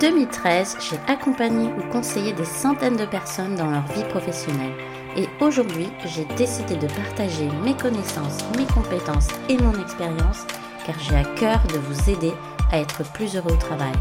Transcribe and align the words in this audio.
2013, 0.00 0.76
j'ai 0.80 1.12
accompagné 1.12 1.68
ou 1.72 1.92
conseillé 1.92 2.32
des 2.32 2.44
centaines 2.44 2.96
de 2.96 3.04
personnes 3.04 3.56
dans 3.56 3.70
leur 3.70 3.84
vie 3.88 4.04
professionnelle. 4.04 4.74
Et 5.16 5.28
aujourd'hui, 5.40 5.88
j'ai 6.04 6.24
décidé 6.36 6.76
de 6.76 6.86
partager 6.86 7.48
mes 7.64 7.76
connaissances, 7.76 8.44
mes 8.56 8.66
compétences 8.66 9.28
et 9.48 9.56
mon 9.56 9.72
expérience 9.80 10.46
car 10.86 10.96
j'ai 11.00 11.16
à 11.16 11.24
cœur 11.24 11.60
de 11.72 11.78
vous 11.78 12.10
aider 12.10 12.32
à 12.70 12.78
être 12.78 13.02
plus 13.12 13.36
heureux 13.36 13.52
au 13.52 13.56
travail. 13.56 13.92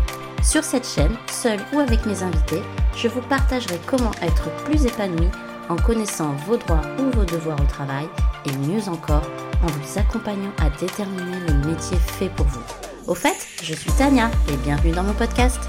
Sur 0.43 0.63
cette 0.63 0.87
chaîne, 0.87 1.17
seul 1.31 1.59
ou 1.73 1.79
avec 1.79 2.05
mes 2.05 2.21
invités, 2.21 2.61
je 2.95 3.07
vous 3.07 3.21
partagerai 3.21 3.79
comment 3.87 4.11
être 4.21 4.49
plus 4.65 4.85
épanoui 4.85 5.29
en 5.67 5.75
connaissant 5.77 6.33
vos 6.45 6.57
droits 6.57 6.83
ou 6.99 7.09
vos 7.17 7.25
devoirs 7.25 7.59
au 7.59 7.65
travail 7.65 8.07
et 8.45 8.51
mieux 8.67 8.87
encore 8.87 9.27
en 9.63 9.67
vous 9.67 9.99
accompagnant 9.99 10.53
à 10.59 10.69
déterminer 10.69 11.39
le 11.47 11.53
métier 11.67 11.97
fait 11.97 12.29
pour 12.29 12.45
vous. 12.45 12.63
Au 13.07 13.15
fait, 13.15 13.47
je 13.63 13.73
suis 13.73 13.91
Tania 13.91 14.29
et 14.51 14.57
bienvenue 14.57 14.91
dans 14.91 15.03
mon 15.03 15.13
podcast. 15.13 15.59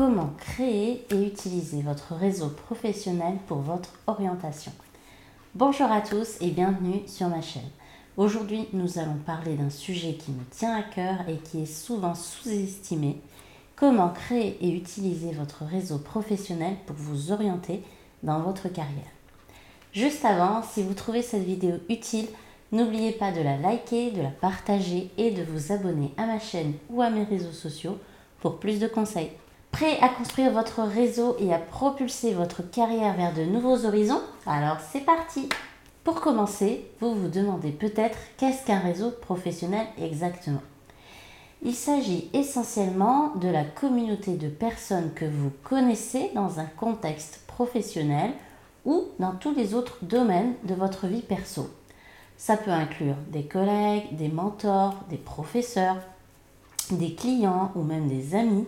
Comment 0.00 0.32
créer 0.38 1.04
et 1.10 1.26
utiliser 1.26 1.82
votre 1.82 2.14
réseau 2.14 2.48
professionnel 2.48 3.36
pour 3.46 3.58
votre 3.58 3.90
orientation 4.06 4.72
Bonjour 5.54 5.92
à 5.92 6.00
tous 6.00 6.38
et 6.40 6.52
bienvenue 6.52 7.02
sur 7.06 7.28
ma 7.28 7.42
chaîne. 7.42 7.68
Aujourd'hui, 8.16 8.66
nous 8.72 8.98
allons 8.98 9.18
parler 9.26 9.56
d'un 9.56 9.68
sujet 9.68 10.14
qui 10.14 10.30
me 10.30 10.42
tient 10.50 10.74
à 10.74 10.82
cœur 10.82 11.28
et 11.28 11.36
qui 11.36 11.64
est 11.64 11.66
souvent 11.66 12.14
sous-estimé. 12.14 13.20
Comment 13.76 14.08
créer 14.08 14.56
et 14.62 14.74
utiliser 14.74 15.32
votre 15.32 15.66
réseau 15.66 15.98
professionnel 15.98 16.76
pour 16.86 16.96
vous 16.96 17.30
orienter 17.30 17.82
dans 18.22 18.40
votre 18.40 18.70
carrière. 18.70 19.12
Juste 19.92 20.24
avant, 20.24 20.62
si 20.62 20.82
vous 20.82 20.94
trouvez 20.94 21.20
cette 21.20 21.44
vidéo 21.44 21.74
utile, 21.90 22.28
n'oubliez 22.72 23.12
pas 23.12 23.32
de 23.32 23.42
la 23.42 23.58
liker, 23.58 24.12
de 24.12 24.22
la 24.22 24.30
partager 24.30 25.10
et 25.18 25.30
de 25.30 25.42
vous 25.42 25.72
abonner 25.72 26.14
à 26.16 26.24
ma 26.24 26.38
chaîne 26.38 26.72
ou 26.88 27.02
à 27.02 27.10
mes 27.10 27.24
réseaux 27.24 27.52
sociaux 27.52 27.98
pour 28.40 28.60
plus 28.60 28.80
de 28.80 28.86
conseils. 28.86 29.32
Prêt 29.72 29.98
à 30.00 30.08
construire 30.08 30.52
votre 30.52 30.82
réseau 30.82 31.36
et 31.38 31.54
à 31.54 31.58
propulser 31.58 32.34
votre 32.34 32.68
carrière 32.68 33.14
vers 33.14 33.32
de 33.32 33.44
nouveaux 33.44 33.86
horizons 33.86 34.20
Alors 34.44 34.78
c'est 34.92 35.04
parti 35.04 35.48
Pour 36.04 36.20
commencer, 36.20 36.90
vous 37.00 37.14
vous 37.14 37.28
demandez 37.28 37.70
peut-être 37.70 38.18
qu'est-ce 38.36 38.66
qu'un 38.66 38.80
réseau 38.80 39.10
professionnel 39.10 39.86
exactement 39.96 40.60
Il 41.62 41.74
s'agit 41.74 42.28
essentiellement 42.34 43.32
de 43.36 43.48
la 43.48 43.64
communauté 43.64 44.32
de 44.36 44.48
personnes 44.48 45.12
que 45.14 45.24
vous 45.24 45.52
connaissez 45.62 46.30
dans 46.34 46.58
un 46.58 46.66
contexte 46.66 47.40
professionnel 47.46 48.32
ou 48.84 49.04
dans 49.18 49.32
tous 49.32 49.54
les 49.54 49.74
autres 49.74 49.98
domaines 50.02 50.54
de 50.64 50.74
votre 50.74 51.06
vie 51.06 51.22
perso. 51.22 51.70
Ça 52.36 52.56
peut 52.56 52.70
inclure 52.70 53.16
des 53.28 53.44
collègues, 53.44 54.16
des 54.16 54.28
mentors, 54.28 54.96
des 55.08 55.16
professeurs, 55.16 55.98
des 56.90 57.14
clients 57.14 57.70
ou 57.76 57.82
même 57.82 58.08
des 58.08 58.34
amis 58.34 58.66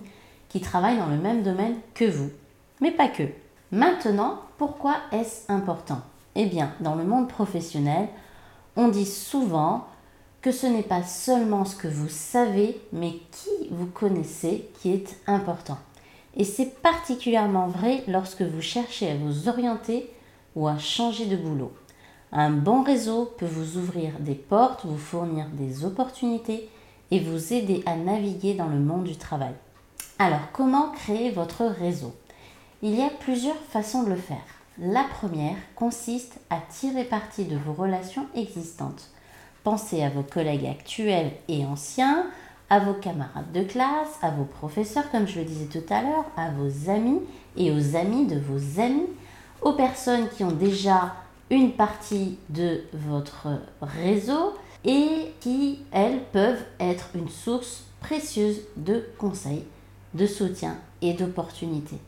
qui 0.52 0.60
travaillent 0.60 0.98
dans 0.98 1.08
le 1.08 1.16
même 1.16 1.42
domaine 1.42 1.76
que 1.94 2.04
vous. 2.04 2.30
Mais 2.82 2.90
pas 2.90 3.08
que. 3.08 3.22
Maintenant, 3.72 4.40
pourquoi 4.58 4.96
est-ce 5.10 5.50
important? 5.50 6.02
Eh 6.34 6.44
bien, 6.44 6.72
dans 6.80 6.94
le 6.94 7.04
monde 7.04 7.26
professionnel, 7.28 8.08
on 8.76 8.88
dit 8.88 9.06
souvent 9.06 9.86
que 10.42 10.52
ce 10.52 10.66
n'est 10.66 10.82
pas 10.82 11.02
seulement 11.02 11.64
ce 11.64 11.74
que 11.74 11.88
vous 11.88 12.10
savez, 12.10 12.78
mais 12.92 13.12
qui 13.30 13.68
vous 13.70 13.86
connaissez 13.86 14.68
qui 14.78 14.92
est 14.92 15.16
important. 15.26 15.78
Et 16.36 16.44
c'est 16.44 16.82
particulièrement 16.82 17.68
vrai 17.68 18.04
lorsque 18.06 18.42
vous 18.42 18.60
cherchez 18.60 19.10
à 19.10 19.16
vous 19.16 19.48
orienter 19.48 20.12
ou 20.54 20.68
à 20.68 20.78
changer 20.78 21.24
de 21.26 21.36
boulot. 21.36 21.72
Un 22.30 22.50
bon 22.50 22.82
réseau 22.82 23.32
peut 23.38 23.46
vous 23.46 23.78
ouvrir 23.78 24.12
des 24.20 24.34
portes, 24.34 24.84
vous 24.84 24.98
fournir 24.98 25.46
des 25.52 25.84
opportunités 25.84 26.68
et 27.10 27.20
vous 27.20 27.54
aider 27.54 27.82
à 27.86 27.96
naviguer 27.96 28.54
dans 28.54 28.68
le 28.68 28.78
monde 28.78 29.04
du 29.04 29.16
travail. 29.16 29.54
Alors, 30.24 30.52
comment 30.52 30.90
créer 30.90 31.32
votre 31.32 31.64
réseau? 31.64 32.14
Il 32.80 32.94
y 32.94 33.02
a 33.02 33.10
plusieurs 33.10 33.56
façons 33.56 34.04
de 34.04 34.10
le 34.10 34.14
faire. 34.14 34.44
La 34.78 35.02
première 35.02 35.56
consiste 35.74 36.38
à 36.48 36.58
tirer 36.70 37.02
parti 37.02 37.44
de 37.44 37.56
vos 37.56 37.72
relations 37.72 38.26
existantes. 38.36 39.10
Pensez 39.64 40.00
à 40.04 40.10
vos 40.10 40.22
collègues 40.22 40.66
actuels 40.66 41.32
et 41.48 41.64
anciens, 41.64 42.26
à 42.70 42.78
vos 42.78 42.94
camarades 42.94 43.50
de 43.52 43.64
classe, 43.64 44.16
à 44.22 44.30
vos 44.30 44.44
professeurs, 44.44 45.10
comme 45.10 45.26
je 45.26 45.40
le 45.40 45.44
disais 45.44 45.66
tout 45.66 45.92
à 45.92 46.02
l'heure, 46.02 46.26
à 46.36 46.50
vos 46.50 46.88
amis 46.88 47.18
et 47.56 47.72
aux 47.72 47.96
amis 47.96 48.24
de 48.24 48.38
vos 48.38 48.80
amis, 48.80 49.08
aux 49.60 49.72
personnes 49.72 50.28
qui 50.28 50.44
ont 50.44 50.52
déjà 50.52 51.16
une 51.50 51.72
partie 51.72 52.38
de 52.48 52.84
votre 52.92 53.48
réseau 53.80 54.54
et 54.84 55.32
qui, 55.40 55.80
elles, 55.90 56.20
peuvent 56.30 56.62
être 56.78 57.08
une 57.16 57.28
source 57.28 57.86
précieuse 58.00 58.60
de 58.76 59.04
conseils, 59.18 59.64
de 60.14 60.26
soutien 60.26 60.76
et 61.00 61.14
d'opportunités. 61.14 61.98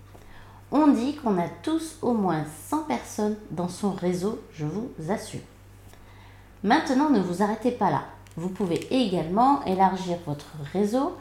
On 0.72 0.88
dit 0.88 1.14
qu'on 1.16 1.38
a 1.38 1.48
tous 1.62 1.96
au 2.02 2.14
moins 2.14 2.44
100 2.68 2.84
personnes 2.84 3.36
dans 3.50 3.68
son 3.68 3.92
réseau, 3.92 4.40
je 4.52 4.64
vous 4.64 4.90
assure. 5.08 5.40
Maintenant, 6.62 7.10
ne 7.10 7.20
vous 7.20 7.42
arrêtez 7.42 7.70
pas 7.70 7.90
là. 7.90 8.04
Vous 8.36 8.48
pouvez 8.48 8.80
également 8.90 9.64
élargir 9.64 10.16
votre 10.26 10.46
réseau 10.72 11.16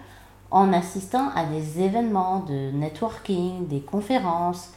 en 0.50 0.72
assistant 0.74 1.30
à 1.36 1.46
des 1.46 1.82
événements 1.82 2.40
de 2.42 2.72
networking, 2.72 3.68
des 3.68 3.82
conférences, 3.82 4.70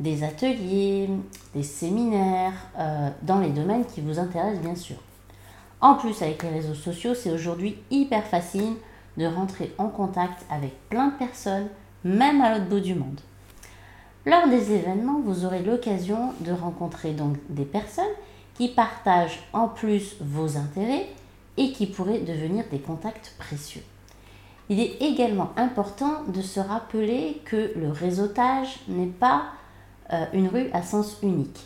des 0.00 0.22
ateliers, 0.22 1.08
des 1.54 1.62
séminaires, 1.62 2.54
euh, 2.78 3.10
dans 3.22 3.40
les 3.40 3.50
domaines 3.50 3.84
qui 3.86 4.00
vous 4.00 4.18
intéressent 4.18 4.60
bien 4.60 4.76
sûr. 4.76 4.96
En 5.80 5.94
plus, 5.94 6.22
avec 6.22 6.42
les 6.42 6.50
réseaux 6.50 6.74
sociaux, 6.74 7.14
c'est 7.14 7.30
aujourd'hui 7.30 7.78
hyper 7.90 8.24
facile 8.24 8.74
de 9.16 9.26
rentrer 9.26 9.74
en 9.78 9.88
contact 9.88 10.44
avec 10.50 10.72
plein 10.88 11.08
de 11.08 11.14
personnes, 11.14 11.68
même 12.04 12.40
à 12.40 12.52
l'autre 12.52 12.68
bout 12.68 12.80
du 12.80 12.94
monde. 12.94 13.20
Lors 14.26 14.48
des 14.48 14.72
événements, 14.72 15.20
vous 15.20 15.44
aurez 15.44 15.62
l'occasion 15.62 16.32
de 16.40 16.52
rencontrer 16.52 17.12
donc 17.12 17.36
des 17.50 17.64
personnes 17.64 18.04
qui 18.54 18.68
partagent 18.68 19.42
en 19.52 19.68
plus 19.68 20.16
vos 20.20 20.56
intérêts 20.56 21.08
et 21.56 21.72
qui 21.72 21.86
pourraient 21.86 22.20
devenir 22.20 22.64
des 22.70 22.78
contacts 22.78 23.34
précieux. 23.38 23.82
Il 24.70 24.80
est 24.80 25.02
également 25.02 25.52
important 25.56 26.22
de 26.28 26.40
se 26.40 26.58
rappeler 26.58 27.42
que 27.44 27.72
le 27.76 27.90
réseautage 27.90 28.80
n'est 28.88 29.06
pas 29.06 29.44
euh, 30.12 30.24
une 30.32 30.48
rue 30.48 30.70
à 30.72 30.82
sens 30.82 31.18
unique. 31.22 31.60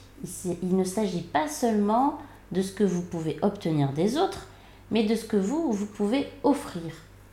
Il 0.63 0.77
ne 0.77 0.85
s'agit 0.85 1.23
pas 1.23 1.47
seulement 1.47 2.19
de 2.51 2.61
ce 2.61 2.73
que 2.73 2.83
vous 2.83 3.03
pouvez 3.03 3.39
obtenir 3.43 3.93
des 3.93 4.17
autres, 4.17 4.49
mais 4.91 5.05
de 5.05 5.15
ce 5.15 5.25
que 5.25 5.37
vous, 5.37 5.71
vous 5.73 5.87
pouvez 5.87 6.29
offrir. 6.43 6.83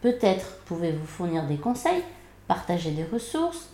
Peut-être 0.01 0.57
pouvez-vous 0.65 1.05
fournir 1.05 1.47
des 1.47 1.57
conseils, 1.57 2.03
partager 2.47 2.91
des 2.91 3.03
ressources, 3.03 3.69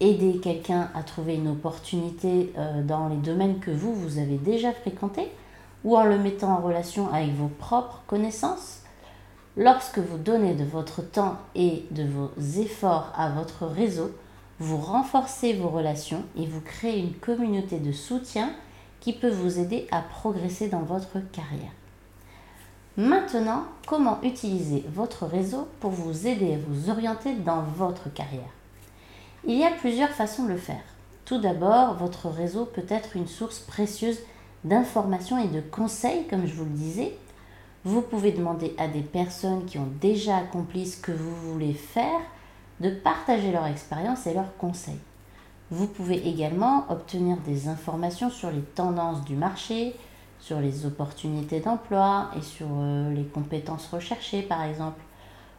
aider 0.00 0.40
quelqu'un 0.40 0.90
à 0.94 1.02
trouver 1.02 1.34
une 1.34 1.48
opportunité 1.48 2.52
euh, 2.56 2.82
dans 2.82 3.08
les 3.08 3.16
domaines 3.16 3.58
que 3.60 3.70
vous, 3.70 3.94
vous 3.94 4.18
avez 4.18 4.36
déjà 4.36 4.72
fréquentés, 4.72 5.30
ou 5.84 5.96
en 5.96 6.04
le 6.04 6.18
mettant 6.18 6.52
en 6.52 6.60
relation 6.60 7.12
avec 7.12 7.34
vos 7.34 7.48
propres 7.48 8.02
connaissances. 8.06 8.80
Lorsque 9.56 9.98
vous 9.98 10.18
donnez 10.18 10.54
de 10.54 10.64
votre 10.64 11.02
temps 11.02 11.36
et 11.54 11.84
de 11.90 12.02
vos 12.02 12.30
efforts 12.60 13.12
à 13.16 13.30
votre 13.30 13.66
réseau, 13.66 14.10
vous 14.58 14.78
renforcez 14.78 15.52
vos 15.52 15.68
relations 15.68 16.24
et 16.36 16.46
vous 16.46 16.60
créez 16.60 16.98
une 16.98 17.14
communauté 17.14 17.78
de 17.78 17.92
soutien 17.92 18.50
qui 19.00 19.12
peut 19.12 19.30
vous 19.30 19.58
aider 19.58 19.86
à 19.90 20.00
progresser 20.00 20.68
dans 20.68 20.82
votre 20.82 21.18
carrière. 21.32 21.72
Maintenant, 22.96 23.64
comment 23.88 24.20
utiliser 24.22 24.84
votre 24.94 25.26
réseau 25.26 25.66
pour 25.80 25.90
vous 25.90 26.28
aider 26.28 26.54
à 26.54 26.58
vous 26.58 26.90
orienter 26.90 27.34
dans 27.34 27.62
votre 27.62 28.12
carrière? 28.12 28.52
Il 29.44 29.56
y 29.56 29.64
a 29.64 29.72
plusieurs 29.72 30.10
façons 30.10 30.44
de 30.44 30.50
le 30.50 30.56
faire. 30.56 30.84
Tout 31.24 31.38
d'abord, 31.38 31.94
votre 31.94 32.28
réseau 32.28 32.66
peut 32.66 32.86
être 32.88 33.16
une 33.16 33.26
source 33.26 33.58
précieuse 33.58 34.20
d'informations 34.62 35.42
et 35.42 35.48
de 35.48 35.60
conseils, 35.60 36.28
comme 36.28 36.46
je 36.46 36.54
vous 36.54 36.64
le 36.64 36.70
disais. 36.70 37.16
Vous 37.84 38.00
pouvez 38.00 38.30
demander 38.30 38.76
à 38.78 38.86
des 38.86 39.02
personnes 39.02 39.64
qui 39.64 39.76
ont 39.78 39.90
déjà 40.00 40.36
accompli 40.36 40.86
ce 40.86 40.96
que 40.96 41.12
vous 41.12 41.34
voulez 41.34 41.74
faire 41.74 42.20
de 42.78 42.90
partager 42.90 43.50
leur 43.50 43.66
expérience 43.66 44.26
et 44.28 44.34
leurs 44.34 44.56
conseils. 44.56 45.00
Vous 45.70 45.88
pouvez 45.88 46.28
également 46.28 46.86
obtenir 46.90 47.38
des 47.38 47.66
informations 47.66 48.30
sur 48.30 48.52
les 48.52 48.62
tendances 48.62 49.24
du 49.24 49.34
marché, 49.34 49.96
sur 50.44 50.60
les 50.60 50.84
opportunités 50.84 51.60
d'emploi 51.60 52.30
et 52.36 52.42
sur 52.42 52.66
euh, 52.70 53.10
les 53.14 53.24
compétences 53.24 53.88
recherchées 53.90 54.42
par 54.42 54.62
exemple. 54.62 55.00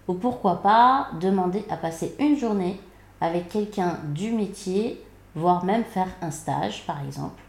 Ou 0.07 0.13
pourquoi 0.13 0.61
pas 0.61 1.07
demander 1.19 1.65
à 1.71 1.77
passer 1.77 2.15
une 2.19 2.37
journée 2.37 2.79
avec 3.19 3.49
quelqu'un 3.49 3.97
du 4.13 4.29
métier, 4.29 5.03
voire 5.33 5.65
même 5.65 5.83
faire 5.83 6.09
un 6.21 6.29
stage 6.29 6.85
par 6.85 7.03
exemple. 7.03 7.41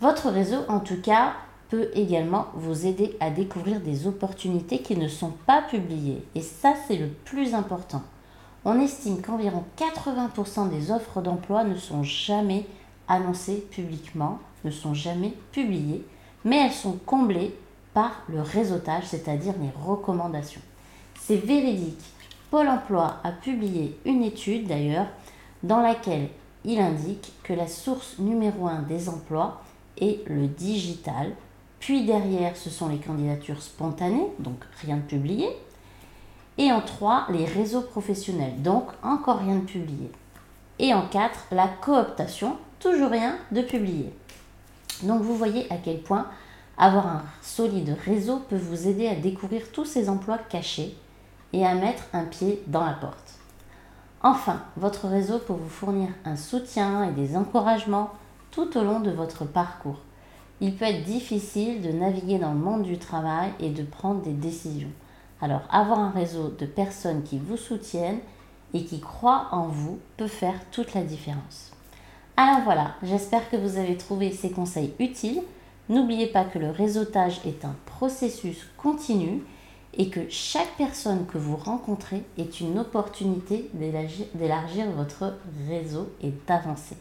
Votre 0.00 0.30
réseau, 0.30 0.58
en 0.68 0.78
tout 0.78 1.00
cas, 1.00 1.32
peut 1.68 1.88
également 1.94 2.46
vous 2.54 2.86
aider 2.86 3.16
à 3.18 3.30
découvrir 3.30 3.80
des 3.80 4.06
opportunités 4.06 4.82
qui 4.82 4.96
ne 4.96 5.08
sont 5.08 5.32
pas 5.46 5.62
publiées. 5.62 6.24
Et 6.36 6.42
ça, 6.42 6.74
c'est 6.86 6.96
le 6.96 7.08
plus 7.08 7.54
important. 7.54 8.02
On 8.64 8.78
estime 8.78 9.20
qu'environ 9.20 9.64
80% 9.78 10.70
des 10.70 10.92
offres 10.92 11.20
d'emploi 11.22 11.64
ne 11.64 11.74
sont 11.76 12.04
jamais 12.04 12.66
annoncées 13.08 13.66
publiquement, 13.68 14.38
ne 14.64 14.70
sont 14.70 14.94
jamais 14.94 15.34
publiées, 15.50 16.04
mais 16.46 16.64
elles 16.64 16.72
sont 16.72 16.96
comblées 17.04 17.54
par 17.92 18.22
le 18.28 18.40
réseautage, 18.40 19.04
c'est-à-dire 19.06 19.54
les 19.60 19.72
recommandations. 19.84 20.60
C'est 21.18 21.36
véridique. 21.36 21.98
Pôle 22.52 22.68
Emploi 22.68 23.16
a 23.24 23.32
publié 23.32 23.98
une 24.04 24.22
étude 24.22 24.68
d'ailleurs 24.68 25.08
dans 25.64 25.80
laquelle 25.80 26.28
il 26.64 26.78
indique 26.78 27.32
que 27.42 27.52
la 27.52 27.66
source 27.66 28.20
numéro 28.20 28.68
un 28.68 28.82
des 28.82 29.08
emplois 29.08 29.60
est 30.00 30.20
le 30.28 30.46
digital, 30.46 31.32
puis 31.80 32.04
derrière 32.04 32.56
ce 32.56 32.70
sont 32.70 32.88
les 32.88 32.98
candidatures 32.98 33.60
spontanées, 33.60 34.28
donc 34.38 34.58
rien 34.82 34.98
de 34.98 35.02
publié, 35.02 35.48
et 36.58 36.70
en 36.70 36.80
trois 36.80 37.26
les 37.28 37.44
réseaux 37.44 37.82
professionnels, 37.82 38.62
donc 38.62 38.84
encore 39.02 39.38
rien 39.38 39.56
de 39.56 39.64
publié. 39.64 40.12
Et 40.78 40.94
en 40.94 41.08
quatre 41.08 41.46
la 41.50 41.66
cooptation, 41.66 42.56
toujours 42.78 43.10
rien 43.10 43.36
de 43.50 43.62
publié. 43.62 44.12
Donc 45.02 45.22
vous 45.22 45.36
voyez 45.36 45.70
à 45.72 45.76
quel 45.76 46.00
point 46.00 46.26
avoir 46.78 47.06
un 47.06 47.22
solide 47.42 47.96
réseau 48.04 48.40
peut 48.48 48.56
vous 48.56 48.86
aider 48.86 49.08
à 49.08 49.14
découvrir 49.14 49.70
tous 49.72 49.84
ces 49.84 50.08
emplois 50.08 50.38
cachés 50.38 50.96
et 51.52 51.64
à 51.64 51.74
mettre 51.74 52.04
un 52.12 52.24
pied 52.24 52.62
dans 52.66 52.84
la 52.84 52.92
porte. 52.92 53.34
Enfin, 54.22 54.62
votre 54.76 55.08
réseau 55.08 55.38
peut 55.38 55.52
vous 55.52 55.68
fournir 55.68 56.08
un 56.24 56.36
soutien 56.36 57.04
et 57.04 57.12
des 57.12 57.36
encouragements 57.36 58.10
tout 58.50 58.76
au 58.76 58.82
long 58.82 59.00
de 59.00 59.10
votre 59.10 59.44
parcours. 59.44 60.00
Il 60.60 60.74
peut 60.74 60.86
être 60.86 61.04
difficile 61.04 61.82
de 61.82 61.92
naviguer 61.92 62.38
dans 62.38 62.52
le 62.52 62.58
monde 62.58 62.82
du 62.82 62.98
travail 62.98 63.52
et 63.60 63.70
de 63.70 63.82
prendre 63.82 64.22
des 64.22 64.32
décisions. 64.32 64.90
Alors 65.40 65.62
avoir 65.70 65.98
un 65.98 66.10
réseau 66.10 66.48
de 66.48 66.64
personnes 66.64 67.22
qui 67.22 67.38
vous 67.38 67.58
soutiennent 67.58 68.20
et 68.72 68.84
qui 68.84 69.00
croient 69.00 69.48
en 69.52 69.66
vous 69.66 69.98
peut 70.16 70.26
faire 70.26 70.58
toute 70.70 70.94
la 70.94 71.02
différence. 71.02 71.75
Alors 72.38 72.60
voilà, 72.64 72.94
j'espère 73.02 73.48
que 73.48 73.56
vous 73.56 73.78
avez 73.78 73.96
trouvé 73.96 74.30
ces 74.30 74.50
conseils 74.50 74.92
utiles. 74.98 75.40
N'oubliez 75.88 76.26
pas 76.26 76.44
que 76.44 76.58
le 76.58 76.70
réseautage 76.70 77.40
est 77.46 77.64
un 77.64 77.74
processus 77.86 78.66
continu 78.76 79.42
et 79.94 80.10
que 80.10 80.20
chaque 80.28 80.76
personne 80.76 81.24
que 81.26 81.38
vous 81.38 81.56
rencontrez 81.56 82.22
est 82.36 82.60
une 82.60 82.78
opportunité 82.78 83.70
d'élargir 83.72 84.90
votre 84.90 85.34
réseau 85.66 86.10
et 86.22 86.32
d'avancer. 86.46 86.98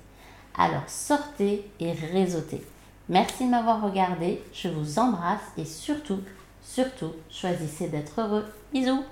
Alors 0.57 0.87
sortez 0.87 1.69
et 1.81 1.91
réseautez. 1.91 2.61
Merci 3.09 3.45
de 3.45 3.49
m'avoir 3.49 3.83
regardé, 3.83 4.41
je 4.53 4.69
vous 4.69 4.99
embrasse 4.99 5.41
et 5.57 5.65
surtout, 5.65 6.21
surtout, 6.61 7.11
choisissez 7.29 7.89
d'être 7.89 8.21
heureux. 8.21 8.45
Bisous 8.71 9.03